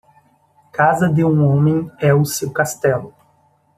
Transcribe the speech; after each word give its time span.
Casa 0.73 1.07
de 1.09 1.23
um 1.23 1.45
homem 1.47 1.91
é 2.01 2.11
o 2.11 2.25
seu 2.25 2.51
castelo 2.51 3.13